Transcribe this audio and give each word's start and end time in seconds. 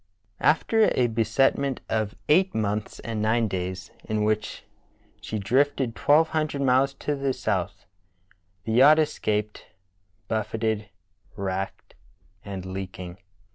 After 0.39 0.89
a 0.95 1.05
beset 1.05 1.59
ment 1.59 1.79
of 1.87 2.15
eight 2.27 2.55
months 2.55 2.97
and 3.01 3.21
nine 3.21 3.47
days, 3.47 3.91
in 4.05 4.23
which 4.23 4.63
she 5.21 5.37
drifted 5.37 5.95
twelve 5.95 6.29
hundred 6.29 6.63
miles 6.63 6.95
to 6.95 7.15
the 7.15 7.33
south, 7.33 7.85
the 8.63 8.71
yacht 8.71 8.97
escaped, 8.97 9.67
buffeted, 10.27 10.89
racked, 11.35 11.93
and 12.43 12.65
leaking. 12.65 13.19